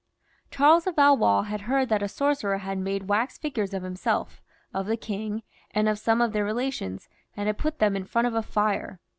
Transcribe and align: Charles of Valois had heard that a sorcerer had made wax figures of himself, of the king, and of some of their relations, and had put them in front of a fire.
Charles 0.49 0.87
of 0.87 0.95
Valois 0.95 1.43
had 1.43 1.61
heard 1.61 1.89
that 1.89 2.01
a 2.01 2.07
sorcerer 2.07 2.57
had 2.57 2.79
made 2.79 3.07
wax 3.07 3.37
figures 3.37 3.71
of 3.71 3.83
himself, 3.83 4.41
of 4.73 4.87
the 4.87 4.97
king, 4.97 5.43
and 5.69 5.87
of 5.87 5.99
some 5.99 6.21
of 6.21 6.33
their 6.33 6.43
relations, 6.43 7.07
and 7.37 7.45
had 7.45 7.59
put 7.59 7.77
them 7.77 7.95
in 7.95 8.05
front 8.05 8.25
of 8.27 8.33
a 8.33 8.41
fire. 8.41 8.99